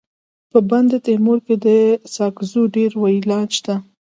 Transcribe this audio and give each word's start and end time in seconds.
په 0.51 0.59
بندتیمور 0.69 1.37
کي 1.45 1.55
د 1.65 1.67
ساکزو 2.15 2.61
ډير 2.75 2.91
ولیان 3.03 3.45
سته. 3.57 3.73